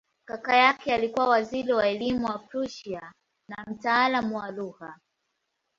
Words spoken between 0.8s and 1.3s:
alikuwa